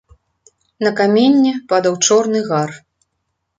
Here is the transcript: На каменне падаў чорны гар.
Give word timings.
На 0.87 0.91
каменне 1.01 1.53
падаў 1.73 2.01
чорны 2.07 2.43
гар. 2.51 2.71